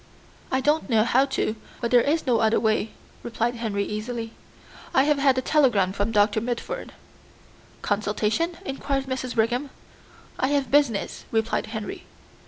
"I 0.51 0.61
don't 0.61 0.89
know 0.89 1.03
how 1.03 1.25
to, 1.27 1.55
but 1.79 1.91
there 1.91 2.01
is 2.01 2.25
no 2.25 2.39
other 2.39 2.59
way," 2.59 2.89
replied 3.21 3.57
Henry 3.57 3.85
easily. 3.85 4.33
"I 4.95 5.03
have 5.03 5.19
had 5.19 5.37
a 5.37 5.43
telegram 5.43 5.93
from 5.93 6.11
Dr. 6.11 6.41
Mitford." 6.41 6.93
"Consultation?" 7.83 8.57
inquired 8.65 9.05
Mrs. 9.05 9.35
Brigham. 9.35 9.69
"I 10.39 10.47
have 10.47 10.71
business," 10.71 11.25
replied 11.29 11.67
Henry. 11.67 12.05